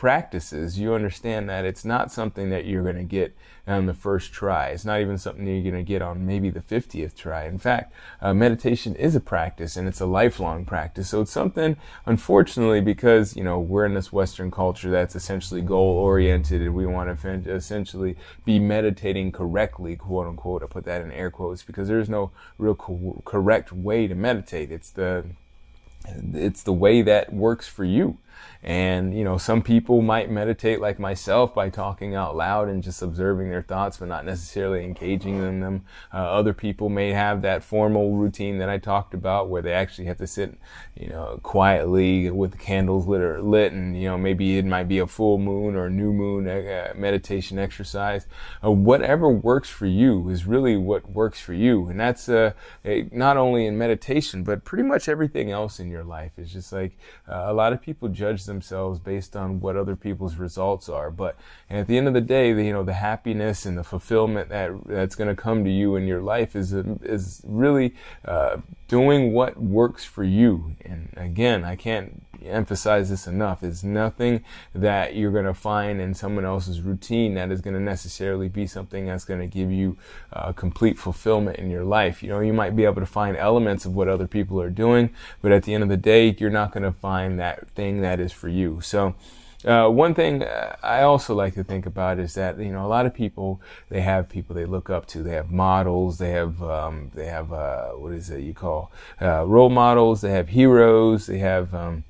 practices, 0.00 0.78
you 0.78 0.94
understand 0.94 1.46
that 1.46 1.66
it's 1.66 1.84
not 1.84 2.10
something 2.10 2.48
that 2.48 2.64
you're 2.64 2.82
going 2.82 2.96
to 2.96 3.02
get 3.02 3.36
on 3.66 3.84
the 3.84 3.92
first 3.92 4.32
try. 4.32 4.68
It's 4.68 4.86
not 4.86 4.98
even 5.02 5.18
something 5.18 5.46
you're 5.46 5.62
going 5.70 5.84
to 5.84 5.86
get 5.86 6.00
on 6.00 6.24
maybe 6.24 6.48
the 6.48 6.60
50th 6.60 7.14
try. 7.14 7.44
In 7.44 7.58
fact, 7.58 7.92
uh, 8.22 8.32
meditation 8.32 8.94
is 8.94 9.14
a 9.14 9.20
practice 9.20 9.76
and 9.76 9.86
it's 9.86 10.00
a 10.00 10.06
lifelong 10.06 10.64
practice. 10.64 11.10
So 11.10 11.20
it's 11.20 11.30
something, 11.30 11.76
unfortunately, 12.06 12.80
because, 12.80 13.36
you 13.36 13.44
know, 13.44 13.60
we're 13.60 13.84
in 13.84 13.92
this 13.92 14.10
Western 14.10 14.50
culture 14.50 14.90
that's 14.90 15.14
essentially 15.14 15.60
goal 15.60 15.98
oriented 15.98 16.62
and 16.62 16.74
we 16.74 16.86
want 16.86 17.20
to 17.20 17.52
essentially 17.52 18.16
be 18.46 18.58
meditating 18.58 19.32
correctly, 19.32 19.96
quote 19.96 20.26
unquote. 20.26 20.62
I 20.62 20.66
put 20.66 20.84
that 20.86 21.02
in 21.02 21.12
air 21.12 21.30
quotes 21.30 21.62
because 21.62 21.88
there's 21.88 22.08
no 22.08 22.30
real 22.56 22.74
co- 22.74 23.22
correct 23.26 23.70
way 23.70 24.06
to 24.06 24.14
meditate. 24.14 24.72
It's 24.72 24.90
the, 24.90 25.26
it's 26.06 26.62
the 26.62 26.72
way 26.72 27.02
that 27.02 27.34
works 27.34 27.68
for 27.68 27.84
you. 27.84 28.16
And, 28.62 29.16
you 29.16 29.24
know, 29.24 29.38
some 29.38 29.62
people 29.62 30.02
might 30.02 30.30
meditate 30.30 30.80
like 30.80 30.98
myself 30.98 31.54
by 31.54 31.70
talking 31.70 32.14
out 32.14 32.36
loud 32.36 32.68
and 32.68 32.82
just 32.82 33.00
observing 33.00 33.48
their 33.48 33.62
thoughts, 33.62 33.96
but 33.96 34.08
not 34.08 34.26
necessarily 34.26 34.84
engaging 34.84 35.42
in 35.42 35.60
them. 35.60 35.84
Uh, 36.12 36.18
other 36.18 36.52
people 36.52 36.90
may 36.90 37.12
have 37.12 37.40
that 37.42 37.64
formal 37.64 38.16
routine 38.16 38.58
that 38.58 38.68
I 38.68 38.78
talked 38.78 39.14
about 39.14 39.48
where 39.48 39.62
they 39.62 39.72
actually 39.72 40.06
have 40.06 40.18
to 40.18 40.26
sit, 40.26 40.58
you 40.94 41.08
know, 41.08 41.40
quietly 41.42 42.30
with 42.30 42.58
candles 42.58 43.06
lit 43.06 43.22
or 43.22 43.40
lit. 43.40 43.72
And, 43.72 43.96
you 43.96 44.08
know, 44.08 44.18
maybe 44.18 44.58
it 44.58 44.66
might 44.66 44.88
be 44.88 44.98
a 44.98 45.06
full 45.06 45.38
moon 45.38 45.74
or 45.74 45.88
new 45.88 46.12
moon 46.12 46.46
uh, 46.46 46.92
meditation 46.94 47.58
exercise. 47.58 48.26
Uh, 48.62 48.70
whatever 48.70 49.30
works 49.30 49.70
for 49.70 49.86
you 49.86 50.28
is 50.28 50.44
really 50.44 50.76
what 50.76 51.10
works 51.10 51.40
for 51.40 51.54
you. 51.54 51.88
And 51.88 51.98
that's, 51.98 52.28
uh, 52.28 52.52
not 53.10 53.38
only 53.38 53.66
in 53.66 53.78
meditation, 53.78 54.44
but 54.44 54.64
pretty 54.64 54.84
much 54.84 55.08
everything 55.08 55.50
else 55.50 55.80
in 55.80 55.88
your 55.88 56.04
life. 56.04 56.32
It's 56.36 56.52
just 56.52 56.72
like 56.72 56.98
uh, 57.26 57.44
a 57.46 57.54
lot 57.54 57.72
of 57.72 57.80
people 57.80 58.08
judge 58.08 58.29
themselves 58.38 58.98
based 58.98 59.36
on 59.36 59.60
what 59.60 59.76
other 59.76 59.96
people's 59.96 60.36
results 60.36 60.88
are. 60.88 61.10
But 61.10 61.36
at 61.68 61.86
the 61.86 61.98
end 61.98 62.08
of 62.08 62.14
the 62.14 62.20
day, 62.20 62.52
the, 62.52 62.64
you 62.64 62.72
know, 62.72 62.82
the 62.82 62.94
happiness 62.94 63.66
and 63.66 63.76
the 63.76 63.84
fulfillment 63.84 64.48
that 64.48 64.72
that's 64.86 65.14
going 65.14 65.34
to 65.34 65.40
come 65.40 65.64
to 65.64 65.70
you 65.70 65.96
in 65.96 66.06
your 66.06 66.20
life 66.20 66.54
is 66.54 66.72
is 66.72 67.42
really 67.44 67.94
uh, 68.24 68.58
doing 68.88 69.32
what 69.32 69.60
works 69.60 70.04
for 70.04 70.24
you. 70.24 70.76
And 70.84 71.12
again, 71.16 71.64
I 71.64 71.76
can't 71.76 72.22
emphasize 72.44 73.10
this 73.10 73.26
enough. 73.26 73.62
It's 73.62 73.82
nothing 73.82 74.44
that 74.74 75.14
you're 75.14 75.32
going 75.32 75.44
to 75.44 75.54
find 75.54 76.00
in 76.00 76.14
someone 76.14 76.44
else's 76.44 76.80
routine 76.80 77.34
that 77.34 77.50
is 77.50 77.60
going 77.60 77.74
to 77.74 77.80
necessarily 77.80 78.48
be 78.48 78.66
something 78.66 79.06
that's 79.06 79.24
going 79.24 79.40
to 79.40 79.46
give 79.46 79.70
you 79.70 79.96
uh, 80.32 80.52
complete 80.52 80.98
fulfillment 80.98 81.58
in 81.58 81.70
your 81.70 81.84
life. 81.84 82.22
You 82.22 82.30
know, 82.30 82.40
you 82.40 82.52
might 82.52 82.76
be 82.76 82.84
able 82.84 83.00
to 83.00 83.06
find 83.06 83.36
elements 83.36 83.84
of 83.84 83.94
what 83.94 84.08
other 84.08 84.26
people 84.26 84.60
are 84.60 84.70
doing, 84.70 85.10
but 85.42 85.52
at 85.52 85.64
the 85.64 85.74
end 85.74 85.82
of 85.82 85.88
the 85.88 85.96
day, 85.96 86.34
you're 86.38 86.50
not 86.50 86.72
going 86.72 86.84
to 86.84 86.92
find 86.92 87.38
that 87.38 87.68
thing 87.70 88.00
that 88.00 88.20
is 88.20 88.32
for 88.32 88.48
you. 88.48 88.80
So, 88.80 89.14
uh, 89.64 89.88
one 89.88 90.14
thing 90.14 90.42
I 90.82 91.02
also 91.02 91.34
like 91.34 91.54
to 91.54 91.64
think 91.64 91.84
about 91.84 92.18
is 92.18 92.32
that 92.34 92.58
you 92.58 92.72
know 92.72 92.86
a 92.86 92.88
lot 92.88 93.04
of 93.04 93.12
people 93.12 93.60
they 93.90 94.00
have 94.00 94.28
people 94.28 94.56
they 94.56 94.64
look 94.64 94.88
up 94.88 95.06
to. 95.08 95.22
They 95.22 95.34
have 95.34 95.50
models. 95.50 96.16
They 96.16 96.30
have 96.30 96.62
um, 96.62 97.10
they 97.14 97.26
have 97.26 97.52
uh, 97.52 97.88
what 97.90 98.12
is 98.14 98.30
it 98.30 98.40
you 98.40 98.54
call 98.54 98.90
uh, 99.20 99.44
role 99.46 99.68
models. 99.68 100.22
They 100.22 100.30
have 100.30 100.48
heroes. 100.48 101.26
They 101.26 101.38
have 101.38 101.74
um, 101.74 102.04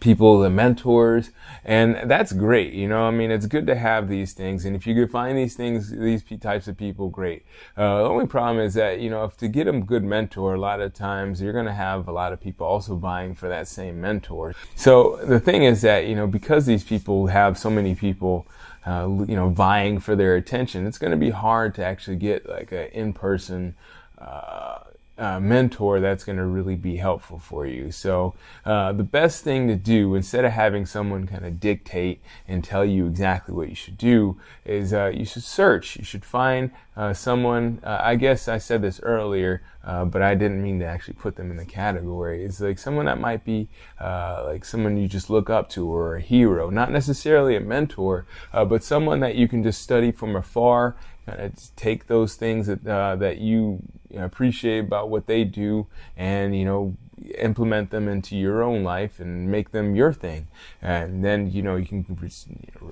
people, 0.00 0.40
the 0.40 0.50
mentors, 0.50 1.30
and 1.64 2.10
that's 2.10 2.32
great. 2.32 2.72
You 2.72 2.88
know, 2.88 3.04
I 3.04 3.10
mean, 3.10 3.30
it's 3.30 3.46
good 3.46 3.66
to 3.66 3.76
have 3.76 4.08
these 4.08 4.32
things, 4.32 4.64
and 4.64 4.74
if 4.74 4.86
you 4.86 4.94
could 4.94 5.10
find 5.10 5.36
these 5.36 5.54
things, 5.54 5.90
these 5.90 6.22
types 6.40 6.68
of 6.68 6.76
people, 6.76 7.08
great. 7.08 7.44
Uh, 7.76 7.98
the 7.98 8.08
only 8.08 8.26
problem 8.26 8.64
is 8.64 8.74
that 8.74 9.00
you 9.00 9.10
know, 9.10 9.24
if 9.24 9.36
to 9.38 9.48
get 9.48 9.68
a 9.68 9.72
good 9.72 10.04
mentor, 10.04 10.54
a 10.54 10.60
lot 10.60 10.80
of 10.80 10.92
times 10.92 11.40
you're 11.40 11.52
going 11.52 11.66
to 11.66 11.72
have 11.72 12.08
a 12.08 12.12
lot 12.12 12.32
of 12.32 12.40
people 12.40 12.66
also 12.66 12.96
vying 12.96 13.34
for 13.34 13.48
that 13.48 13.68
same 13.68 14.00
mentor. 14.00 14.54
So 14.74 15.20
the 15.24 15.40
thing 15.40 15.64
is 15.64 15.82
that 15.82 16.06
you 16.06 16.14
know, 16.14 16.26
because 16.26 16.66
these 16.66 16.84
people 16.84 17.28
have 17.28 17.58
so 17.58 17.70
many 17.70 17.94
people. 17.94 18.46
Uh, 18.84 19.06
you 19.28 19.36
know, 19.36 19.48
vying 19.48 20.00
for 20.00 20.16
their 20.16 20.34
attention, 20.34 20.88
it's 20.88 20.98
going 20.98 21.12
to 21.12 21.16
be 21.16 21.30
hard 21.30 21.72
to 21.72 21.84
actually 21.84 22.16
get 22.16 22.48
like 22.48 22.72
an 22.72 22.88
in-person 22.88 23.76
uh, 24.18 24.78
uh, 25.18 25.38
mentor 25.38 26.00
that's 26.00 26.24
going 26.24 26.38
to 26.38 26.44
really 26.44 26.74
be 26.74 26.96
helpful 26.96 27.38
for 27.38 27.66
you. 27.66 27.90
So, 27.92 28.34
uh, 28.64 28.92
the 28.92 29.02
best 29.02 29.44
thing 29.44 29.68
to 29.68 29.76
do 29.76 30.14
instead 30.14 30.44
of 30.44 30.52
having 30.52 30.86
someone 30.86 31.26
kind 31.26 31.44
of 31.44 31.60
dictate 31.60 32.22
and 32.48 32.64
tell 32.64 32.84
you 32.84 33.06
exactly 33.06 33.54
what 33.54 33.68
you 33.68 33.74
should 33.74 33.98
do 33.98 34.40
is 34.64 34.92
uh, 34.94 35.12
you 35.14 35.26
should 35.26 35.42
search. 35.42 35.96
You 35.96 36.04
should 36.04 36.24
find 36.24 36.70
uh, 36.96 37.12
someone. 37.12 37.80
Uh, 37.84 37.98
I 38.00 38.16
guess 38.16 38.48
I 38.48 38.56
said 38.56 38.80
this 38.80 39.00
earlier, 39.02 39.62
uh, 39.84 40.06
but 40.06 40.22
I 40.22 40.34
didn't 40.34 40.62
mean 40.62 40.78
to 40.80 40.86
actually 40.86 41.14
put 41.14 41.36
them 41.36 41.50
in 41.50 41.58
the 41.58 41.66
category. 41.66 42.44
It's 42.44 42.60
like 42.60 42.78
someone 42.78 43.06
that 43.06 43.20
might 43.20 43.44
be 43.44 43.68
like 44.00 44.64
someone 44.64 44.96
you 44.96 45.08
just 45.08 45.28
look 45.28 45.50
up 45.50 45.68
to 45.70 45.86
or 45.86 46.16
a 46.16 46.20
hero, 46.20 46.70
not 46.70 46.90
necessarily 46.90 47.54
a 47.54 47.60
mentor, 47.60 48.26
but 48.52 48.82
someone 48.82 49.20
that 49.20 49.34
you 49.34 49.46
can 49.46 49.62
just 49.62 49.82
study 49.82 50.10
from 50.10 50.36
afar. 50.36 50.96
Kind 51.26 51.40
of 51.40 51.76
take 51.76 52.08
those 52.08 52.34
things 52.34 52.66
that 52.66 52.84
that 52.84 53.38
you 53.38 53.82
appreciate 54.16 54.80
about 54.80 55.08
what 55.08 55.26
they 55.26 55.44
do 55.44 55.86
and, 56.16 56.56
you 56.56 56.64
know, 56.64 56.96
implement 57.38 57.90
them 57.90 58.08
into 58.08 58.36
your 58.36 58.62
own 58.62 58.82
life 58.82 59.20
and 59.20 59.48
make 59.50 59.70
them 59.70 59.94
your 59.94 60.12
thing. 60.12 60.48
And 60.80 61.24
then, 61.24 61.50
you 61.50 61.62
know, 61.62 61.76
you 61.76 61.86
can, 61.86 62.04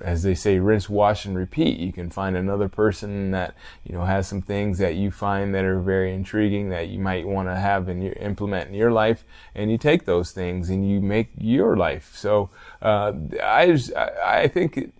as 0.01 0.23
they 0.23 0.33
say, 0.35 0.59
rinse, 0.59 0.89
wash, 0.89 1.25
and 1.25 1.37
repeat. 1.37 1.77
You 1.79 1.91
can 1.91 2.09
find 2.09 2.37
another 2.37 2.69
person 2.69 3.31
that, 3.31 3.53
you 3.83 3.93
know, 3.93 4.05
has 4.05 4.27
some 4.27 4.41
things 4.41 4.77
that 4.77 4.95
you 4.95 5.11
find 5.11 5.53
that 5.53 5.65
are 5.65 5.81
very 5.81 6.13
intriguing 6.13 6.69
that 6.69 6.87
you 6.87 6.99
might 6.99 7.27
want 7.27 7.49
to 7.49 7.55
have 7.55 7.89
and 7.89 8.01
implement 8.17 8.69
in 8.69 8.75
your 8.75 8.91
life. 8.91 9.25
And 9.53 9.69
you 9.69 9.77
take 9.77 10.05
those 10.05 10.31
things 10.31 10.69
and 10.69 10.89
you 10.89 11.01
make 11.01 11.31
your 11.37 11.75
life. 11.75 12.11
So, 12.15 12.49
uh, 12.81 13.11
I, 13.43 13.67
just, 13.67 13.93
I, 13.95 14.43
I 14.43 14.47
think 14.47 14.93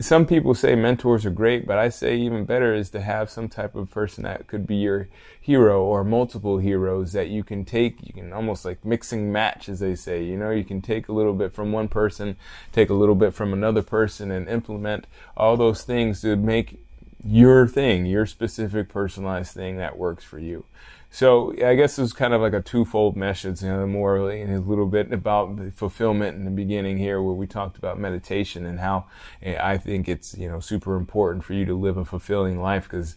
some 0.00 0.26
people 0.26 0.54
say 0.54 0.74
mentors 0.74 1.24
are 1.24 1.30
great, 1.30 1.66
but 1.66 1.78
I 1.78 1.88
say 1.88 2.16
even 2.16 2.44
better 2.44 2.74
is 2.74 2.90
to 2.90 3.00
have 3.00 3.30
some 3.30 3.48
type 3.48 3.76
of 3.76 3.90
person 3.90 4.24
that 4.24 4.48
could 4.48 4.66
be 4.66 4.76
your 4.76 5.08
hero 5.40 5.84
or 5.84 6.02
multiple 6.02 6.58
heroes 6.58 7.12
that 7.12 7.28
you 7.28 7.44
can 7.44 7.64
take. 7.64 8.04
You 8.04 8.12
can 8.12 8.32
almost 8.32 8.64
like 8.64 8.84
mixing 8.84 9.30
match, 9.30 9.68
as 9.68 9.78
they 9.78 9.94
say. 9.94 10.24
You 10.24 10.36
know, 10.36 10.50
you 10.50 10.64
can 10.64 10.82
take 10.82 11.08
a 11.08 11.12
little 11.12 11.32
bit 11.32 11.54
from 11.54 11.70
one 11.70 11.86
person, 11.86 12.36
take 12.72 12.90
a 12.90 12.94
little 12.94 13.14
bit 13.14 13.34
from 13.34 13.52
another 13.52 13.82
person, 13.82 14.32
and 14.32 14.48
implement 14.48 15.06
all 15.36 15.56
those 15.56 15.82
things 15.82 16.22
to 16.22 16.34
make 16.34 16.84
your 17.24 17.66
thing, 17.66 18.06
your 18.06 18.26
specific 18.26 18.88
personalized 18.88 19.54
thing 19.54 19.76
that 19.78 19.96
works 19.98 20.24
for 20.24 20.38
you. 20.38 20.64
So 21.10 21.52
I 21.64 21.76
guess 21.76 21.96
it 21.96 22.02
was 22.02 22.12
kind 22.12 22.34
of 22.34 22.40
like 22.40 22.54
a 22.54 22.60
twofold 22.60 23.16
message, 23.16 23.62
you 23.62 23.68
know, 23.68 23.86
more 23.86 24.32
in 24.32 24.52
a 24.52 24.58
little 24.58 24.86
bit 24.86 25.12
about 25.12 25.56
the 25.56 25.70
fulfillment 25.70 26.36
in 26.36 26.44
the 26.44 26.50
beginning 26.50 26.98
here, 26.98 27.22
where 27.22 27.34
we 27.34 27.46
talked 27.46 27.78
about 27.78 28.00
meditation 28.00 28.66
and 28.66 28.80
how 28.80 29.04
eh, 29.40 29.56
I 29.60 29.78
think 29.78 30.08
it's 30.08 30.36
you 30.36 30.48
know 30.48 30.58
super 30.58 30.96
important 30.96 31.44
for 31.44 31.54
you 31.54 31.64
to 31.66 31.74
live 31.74 31.96
a 31.96 32.04
fulfilling 32.04 32.60
life 32.60 32.84
because 32.84 33.14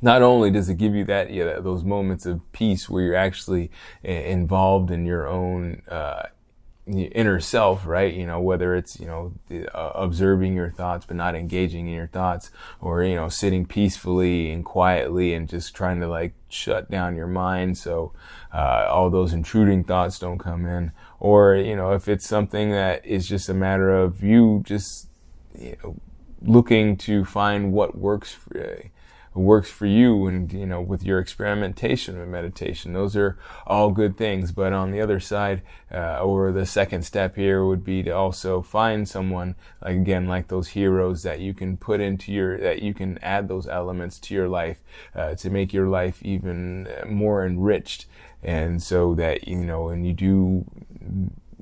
not 0.00 0.22
only 0.22 0.50
does 0.50 0.70
it 0.70 0.78
give 0.78 0.94
you 0.94 1.04
that 1.04 1.30
you 1.30 1.44
know, 1.44 1.60
those 1.60 1.84
moments 1.84 2.24
of 2.24 2.40
peace 2.52 2.88
where 2.88 3.02
you're 3.02 3.14
actually 3.14 3.70
eh, 4.02 4.30
involved 4.30 4.90
in 4.90 5.04
your 5.04 5.28
own 5.28 5.82
uh, 5.90 6.22
inner 6.86 7.40
self, 7.40 7.86
right? 7.86 8.12
You 8.12 8.26
know, 8.26 8.40
whether 8.40 8.74
it's, 8.74 9.00
you 9.00 9.06
know, 9.06 9.32
uh, 9.72 9.92
observing 9.94 10.54
your 10.54 10.70
thoughts 10.70 11.06
but 11.06 11.16
not 11.16 11.34
engaging 11.34 11.88
in 11.88 11.94
your 11.94 12.08
thoughts 12.08 12.50
or, 12.80 13.02
you 13.02 13.14
know, 13.14 13.28
sitting 13.28 13.64
peacefully 13.64 14.50
and 14.50 14.64
quietly 14.64 15.32
and 15.32 15.48
just 15.48 15.74
trying 15.74 16.00
to 16.00 16.08
like 16.08 16.34
shut 16.48 16.90
down 16.90 17.16
your 17.16 17.26
mind 17.26 17.78
so 17.78 18.12
uh, 18.52 18.86
all 18.88 19.08
those 19.08 19.32
intruding 19.32 19.84
thoughts 19.84 20.18
don't 20.18 20.38
come 20.38 20.66
in. 20.66 20.92
Or, 21.20 21.54
you 21.54 21.74
know, 21.74 21.92
if 21.92 22.06
it's 22.06 22.28
something 22.28 22.70
that 22.70 23.04
is 23.06 23.26
just 23.26 23.48
a 23.48 23.54
matter 23.54 23.90
of 23.90 24.22
you 24.22 24.62
just, 24.66 25.08
you 25.58 25.76
know, 25.82 25.96
looking 26.42 26.98
to 26.98 27.24
find 27.24 27.72
what 27.72 27.96
works 27.96 28.32
for, 28.32 28.82
works 29.34 29.70
for 29.70 29.86
you 29.86 30.26
and 30.26 30.52
you 30.52 30.66
know 30.66 30.80
with 30.80 31.02
your 31.02 31.18
experimentation 31.18 32.18
with 32.18 32.28
meditation. 32.28 32.92
Those 32.92 33.16
are 33.16 33.36
all 33.66 33.90
good 33.90 34.16
things. 34.16 34.52
But 34.52 34.72
on 34.72 34.90
the 34.90 35.00
other 35.00 35.20
side 35.20 35.62
uh, 35.92 36.20
or 36.22 36.52
the 36.52 36.66
second 36.66 37.02
step 37.02 37.36
here 37.36 37.64
would 37.64 37.84
be 37.84 38.02
to 38.04 38.10
also 38.10 38.62
find 38.62 39.08
someone 39.08 39.56
like 39.82 39.96
again 39.96 40.26
like 40.26 40.48
those 40.48 40.68
heroes 40.68 41.22
that 41.22 41.40
you 41.40 41.54
can 41.54 41.76
put 41.76 42.00
into 42.00 42.32
your 42.32 42.58
that 42.58 42.82
you 42.82 42.94
can 42.94 43.18
add 43.18 43.48
those 43.48 43.66
elements 43.66 44.18
to 44.20 44.34
your 44.34 44.48
life 44.48 44.78
uh, 45.14 45.34
to 45.34 45.50
make 45.50 45.72
your 45.72 45.88
life 45.88 46.22
even 46.22 46.88
more 47.06 47.44
enriched. 47.44 48.06
And 48.42 48.82
so 48.82 49.14
that 49.14 49.48
you 49.48 49.64
know 49.64 49.88
and 49.88 50.06
you 50.06 50.12
do 50.12 50.64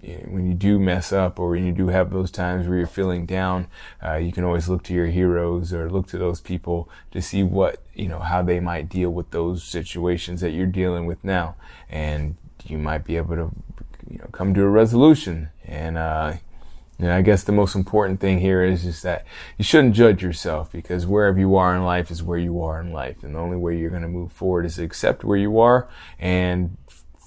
when 0.03 0.47
you 0.49 0.55
do 0.55 0.79
mess 0.79 1.13
up 1.13 1.39
or 1.39 1.51
when 1.51 1.65
you 1.65 1.73
do 1.73 1.89
have 1.89 2.11
those 2.11 2.31
times 2.31 2.67
where 2.67 2.77
you're 2.77 2.87
feeling 2.87 3.25
down, 3.25 3.69
uh, 4.05 4.17
you 4.17 4.33
can 4.33 4.43
always 4.43 4.69
look 4.69 4.83
to 4.85 4.95
your 4.95 5.07
heroes 5.07 5.73
or 5.73 5.89
look 5.89 6.09
to 6.09 6.19
those 6.19 6.41
people 6.41 6.89
to 7.13 7.23
see 7.23 7.43
what, 7.43 7.81
you 7.95 8.09
know, 8.09 8.19
how 8.19 8.43
they 8.43 8.59
might 8.59 8.89
deal 8.89 9.11
with 9.11 9.31
those 9.31 9.63
situations 9.63 10.41
that 10.41 10.51
you're 10.51 10.67
dealing 10.67 11.07
with 11.07 11.23
now. 11.23 11.55
And 11.89 12.37
you 12.65 12.79
might 12.79 13.05
be 13.05 13.17
able 13.17 13.37
to, 13.37 13.51
you 14.11 14.19
know, 14.19 14.29
come 14.33 14.55
to 14.55 14.63
a 14.63 14.69
resolution. 14.69 15.51
And, 15.65 15.97
uh, 15.97 16.35
and 16.99 17.13
I 17.13 17.23
guess 17.23 17.45
the 17.45 17.53
most 17.53 17.75
important 17.75 18.21
thing 18.21 18.39
here 18.39 18.65
is 18.65 18.83
just 18.83 19.03
that 19.03 19.25
you 19.57 19.65
shouldn't 19.65 19.95
judge 19.95 20.23
yourself 20.23 20.71
because 20.71 21.07
wherever 21.07 21.39
you 21.39 21.57
are 21.57 21.75
in 21.75 21.85
life 21.85 22.11
is 22.11 22.23
where 22.23 22.39
you 22.39 22.63
are 22.63 22.81
in 22.81 22.93
life. 22.93 23.23
And 23.23 23.35
the 23.35 23.41
only 23.41 23.57
way 23.57 23.77
you're 23.77 23.91
going 23.91 24.03
to 24.03 24.09
move 24.09 24.33
forward 24.33 24.67
is 24.67 24.77
to 24.77 24.85
accept 24.85 25.25
where 25.25 25.37
you 25.37 25.59
are 25.59 25.89
and 26.19 26.77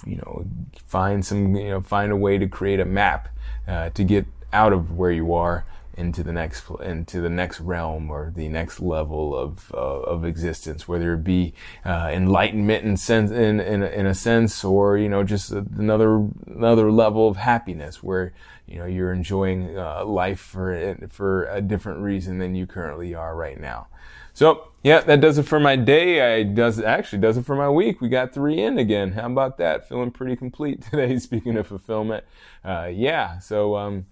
you 0.06 0.18
know, 0.18 0.46
find 0.88 1.26
some, 1.26 1.56
you 1.56 1.70
know, 1.70 1.82
find 1.82 2.12
a 2.12 2.16
way 2.16 2.38
to 2.38 2.48
create 2.48 2.80
a 2.80 2.86
map 2.86 3.30
uh, 3.68 3.90
to 3.92 4.04
get 4.04 4.26
out 4.54 4.74
of 4.74 4.92
where 4.92 5.12
you 5.12 5.34
are 5.34 5.66
into 5.98 6.24
the 6.24 6.34
next 6.34 6.70
into 6.84 7.22
the 7.22 7.30
next 7.30 7.60
realm 7.62 8.10
or 8.10 8.32
the 8.36 8.50
next 8.50 8.80
level 8.80 9.36
of 9.36 9.72
uh, 9.74 9.78
of 9.78 10.26
existence, 10.26 10.88
whether 10.88 11.14
it 11.14 11.24
be 11.24 11.54
uh, 11.86 12.10
enlightenment 12.12 12.84
in 12.84 12.98
sense 12.98 13.32
in, 13.32 13.60
in 13.60 13.82
in 13.82 14.06
a 14.06 14.14
sense, 14.14 14.64
or 14.64 14.98
you 14.98 15.10
know 15.10 15.24
just 15.24 15.52
another 15.52 16.28
another 16.48 16.92
level 16.92 17.28
of 17.28 17.38
happiness 17.38 18.04
where 18.04 18.34
you 18.68 18.78
know 18.78 18.86
you're 18.86 19.14
enjoying 19.14 19.78
uh, 19.78 20.04
life 20.06 20.40
for 20.40 20.98
for 21.10 21.46
a 21.46 21.62
different 21.62 22.00
reason 22.02 22.40
than 22.40 22.56
you 22.56 22.66
currently 22.68 23.16
are 23.16 23.36
right 23.36 23.60
now. 23.60 23.88
So 24.34 24.68
yeah, 24.86 25.02
that 25.02 25.20
does 25.20 25.40
it 25.40 25.48
for 25.48 25.60
my 25.60 25.76
day. 25.76 26.36
I 26.36 26.44
does 26.44 26.80
actually 26.80 27.18
does 27.18 27.38
it 27.38 27.46
for 27.46 27.56
my 27.56 27.68
week. 27.68 28.02
We 28.02 28.08
got 28.08 28.36
three 28.36 28.62
in 28.62 28.78
again. 28.78 29.14
How 29.14 29.26
about 29.26 29.58
that? 29.58 29.90
Feeling 29.90 30.12
pretty 30.12 30.36
complete 30.36 30.84
today. 30.92 31.18
Speaking 31.18 31.58
of 31.58 31.66
fulfillment, 31.66 32.24
uh, 32.64 32.92
yeah. 32.94 33.40
So 33.40 33.78
um, 33.78 34.06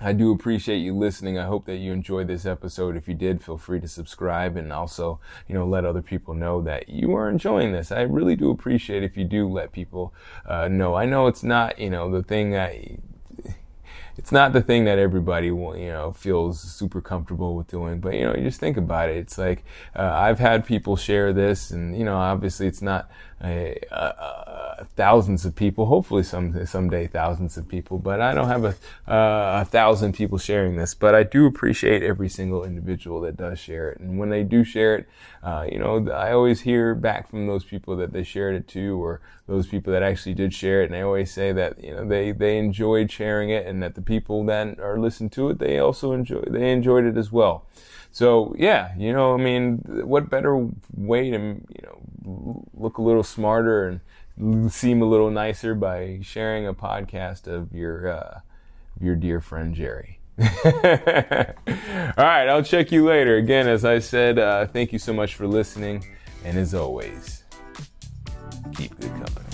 I 0.00 0.14
do 0.14 0.32
appreciate 0.32 0.78
you 0.78 0.96
listening. 0.96 1.38
I 1.38 1.44
hope 1.44 1.66
that 1.66 1.76
you 1.76 1.92
enjoyed 1.92 2.26
this 2.26 2.46
episode. 2.46 2.96
If 2.96 3.06
you 3.06 3.12
did, 3.12 3.44
feel 3.44 3.58
free 3.58 3.80
to 3.80 3.88
subscribe 3.88 4.56
and 4.56 4.72
also, 4.72 5.20
you 5.46 5.54
know, 5.54 5.66
let 5.66 5.84
other 5.84 6.00
people 6.00 6.32
know 6.32 6.62
that 6.62 6.88
you 6.88 7.14
are 7.14 7.28
enjoying 7.28 7.72
this. 7.72 7.92
I 7.92 8.00
really 8.00 8.34
do 8.34 8.50
appreciate 8.50 9.02
if 9.02 9.14
you 9.14 9.24
do 9.24 9.46
let 9.46 9.72
people 9.72 10.14
uh, 10.46 10.68
know. 10.68 10.94
I 10.94 11.04
know 11.04 11.26
it's 11.26 11.42
not, 11.42 11.78
you 11.78 11.90
know, 11.90 12.10
the 12.10 12.22
thing 12.22 12.52
that 12.52 12.72
it's 14.18 14.32
not 14.32 14.52
the 14.52 14.60
thing 14.60 14.84
that 14.84 14.98
everybody 14.98 15.50
will, 15.50 15.76
you 15.76 15.88
know 15.88 16.12
feels 16.12 16.60
super 16.60 17.00
comfortable 17.00 17.56
with 17.56 17.68
doing 17.68 18.00
but 18.00 18.14
you 18.14 18.24
know 18.24 18.34
you 18.34 18.42
just 18.42 18.60
think 18.60 18.76
about 18.76 19.08
it. 19.08 19.16
It's 19.16 19.38
like 19.38 19.64
uh, 19.94 20.12
i've 20.12 20.38
had 20.38 20.66
people 20.66 20.96
share 20.96 21.32
this 21.32 21.70
and 21.70 21.96
you 21.96 22.04
know 22.04 22.16
obviously 22.16 22.66
it's 22.66 22.82
not 22.82 23.08
thousands 24.96 25.44
of 25.44 25.54
people 25.54 25.86
hopefully 25.86 26.22
some 26.22 26.66
someday 26.66 27.06
thousands 27.06 27.56
of 27.56 27.68
people 27.68 27.98
but 27.98 28.20
i 28.20 28.34
don't 28.34 28.48
have 28.48 28.64
a, 28.64 28.74
uh, 29.10 29.62
a 29.62 29.64
thousand 29.64 30.12
people 30.12 30.38
sharing 30.38 30.76
this 30.76 30.94
but 30.94 31.14
i 31.14 31.22
do 31.22 31.46
appreciate 31.46 32.02
every 32.02 32.28
single 32.28 32.64
individual 32.64 33.20
that 33.20 33.36
does 33.36 33.58
share 33.58 33.90
it. 33.90 34.00
And 34.00 34.18
when 34.18 34.30
they 34.30 34.42
do 34.42 34.64
share 34.64 34.96
it 34.96 35.08
uh, 35.42 35.66
you 35.70 35.78
know 35.78 36.08
i 36.10 36.32
always 36.32 36.62
hear 36.62 36.94
back 36.94 37.30
from 37.30 37.46
those 37.46 37.64
people 37.64 37.96
that 37.96 38.12
they 38.12 38.24
shared 38.24 38.54
it 38.54 38.66
to 38.68 39.02
or 39.02 39.20
those 39.46 39.66
people 39.66 39.92
that 39.92 40.02
actually 40.02 40.34
did 40.34 40.52
share 40.52 40.82
it 40.82 40.86
and 40.86 40.94
they 40.94 41.02
always 41.02 41.30
say 41.30 41.52
that 41.52 41.82
you 41.82 41.94
know 41.94 42.06
they 42.06 42.32
they 42.32 42.58
enjoyed 42.58 43.10
sharing 43.10 43.50
it 43.50 43.66
and 43.66 43.82
that 43.82 43.94
the 43.94 44.02
people 44.02 44.44
that 44.44 44.78
are 44.80 44.98
listening 44.98 45.30
to 45.30 45.48
it 45.48 45.58
they 45.58 45.78
also 45.78 46.12
enjoy 46.12 46.42
they 46.48 46.70
enjoyed 46.72 47.04
it 47.04 47.16
as 47.16 47.30
well 47.30 47.66
so 48.10 48.54
yeah 48.58 48.92
you 48.96 49.12
know 49.12 49.34
i 49.34 49.36
mean 49.36 49.78
what 50.04 50.28
better 50.30 50.68
way 50.96 51.30
to 51.30 51.38
you 51.38 51.82
know 51.82 52.64
look 52.74 52.98
a 52.98 53.02
little 53.02 53.22
smarter 53.22 54.00
and 54.38 54.72
seem 54.72 55.02
a 55.02 55.04
little 55.04 55.30
nicer 55.30 55.74
by 55.74 56.18
sharing 56.22 56.66
a 56.66 56.74
podcast 56.74 57.46
of 57.46 57.72
your 57.72 58.08
uh, 58.08 58.40
your 59.00 59.16
dear 59.16 59.40
friend 59.40 59.74
jerry? 59.74 60.18
All 60.40 60.44
right 62.16 62.48
i'll 62.48 62.62
check 62.62 62.92
you 62.92 63.04
later. 63.04 63.36
Again 63.36 63.66
as 63.66 63.84
i 63.84 63.98
said 63.98 64.38
uh, 64.38 64.66
thank 64.66 64.92
you 64.92 64.98
so 64.98 65.12
much 65.12 65.34
for 65.34 65.46
listening. 65.46 66.04
And 66.44 66.56
as 66.56 66.74
always 66.74 67.42
keep 68.76 68.98
good 69.00 69.10
company 69.10 69.47